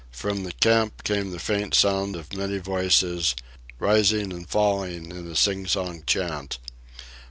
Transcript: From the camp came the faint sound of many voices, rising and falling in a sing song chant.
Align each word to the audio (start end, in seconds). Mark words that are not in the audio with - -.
From 0.09 0.45
the 0.45 0.51
camp 0.53 1.03
came 1.03 1.29
the 1.29 1.37
faint 1.37 1.75
sound 1.75 2.15
of 2.15 2.33
many 2.33 2.57
voices, 2.57 3.35
rising 3.77 4.33
and 4.33 4.49
falling 4.49 5.11
in 5.11 5.27
a 5.29 5.35
sing 5.35 5.67
song 5.67 6.01
chant. 6.07 6.57